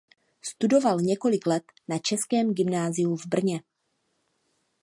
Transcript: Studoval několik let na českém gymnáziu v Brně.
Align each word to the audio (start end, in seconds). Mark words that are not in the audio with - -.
Studoval 0.41 0.99
několik 1.01 1.45
let 1.47 1.63
na 1.87 1.97
českém 1.99 2.53
gymnáziu 2.53 3.15
v 3.15 3.25
Brně. 3.25 3.61